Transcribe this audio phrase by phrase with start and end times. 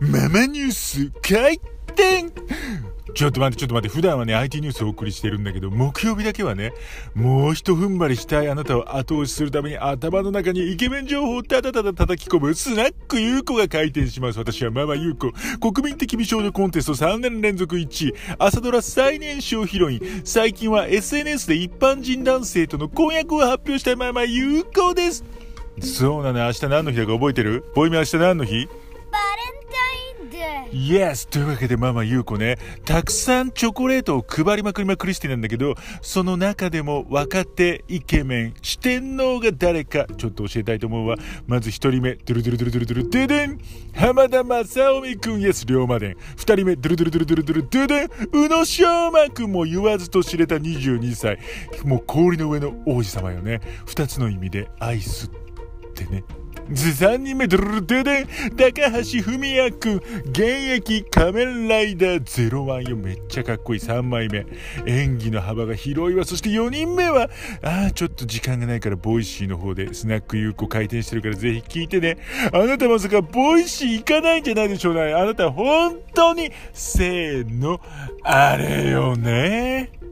[0.00, 1.60] ママニュース開
[1.94, 2.32] 店
[3.14, 6.72] ちょっと待って、ちょっと待って、普段はね、IT ニュースをお送りしてるんだけど、木曜日だけはね、
[7.14, 14.38] もう一踏ん張りしたいあなたを後押しするために頭の中にイケメン情報をただただ叩き込むスナック優子が開店します。
[14.40, 15.30] 私はママ優子。
[15.60, 18.14] 国民的美少女コンテスト3年連続1位。
[18.40, 20.22] 朝ドラ最年少ヒロイン。
[20.24, 25.22] 最近は SNS で一般人男性との婚約を発表したママ優子です。
[25.80, 27.64] そうなの、明日何の日だか覚えてる？
[27.76, 28.68] ボイメ明日何の日？
[30.72, 41.16] イエスというわけでママゆうこね、たくさんチョコレートを配りまくりまくりしてなんだけど、その中でも若手イケメン、四天王が誰か、ちょっと教えたいと思うわ。
[41.46, 43.58] まず一人目、ドゥルドゥルドゥルドゥルドゥル、デデン
[43.94, 46.16] 浜田正臣くん、イエス、龍馬伝。
[46.36, 51.38] 二人目、ドゥルドゥルドゥルドゥルドゥル、デデン宇野昌磨くんも言わずと知れた22歳。
[51.84, 53.60] もう氷の上の王子様よね。
[53.86, 55.30] 二つの意味でアイスっ
[55.94, 56.24] てね。
[56.70, 58.26] 3人目、ドルルデデン、
[58.56, 59.96] 高橋文哉くん、
[60.30, 60.42] 現
[60.76, 64.46] 役仮面ライダー01よ、めっちゃかっこいい3枚目。
[64.86, 66.24] 演技の幅が広いわ。
[66.24, 67.28] そして4人目は、
[67.62, 72.16] ああ、ちょっと時間がないから、 Voicy の方でスナック有効開店してるからぜひ聞いてね。
[72.52, 75.12] あなたまさか Voicy 行かないんじゃないでしょうね。
[75.12, 77.80] あなた本当に、せーの、
[78.22, 80.03] あれよね。